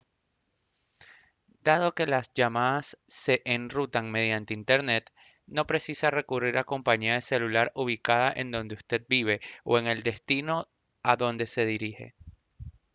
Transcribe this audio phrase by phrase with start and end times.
[1.63, 5.13] dado que las llamadas se enrutan mediante internet
[5.45, 9.85] no precisa recurrir a una compañía de celular ubicada en donde usted vive o en
[9.85, 10.67] el destino
[11.03, 12.15] a donde se dirige